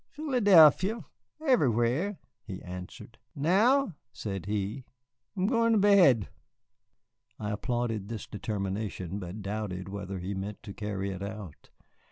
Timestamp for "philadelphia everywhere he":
0.09-2.59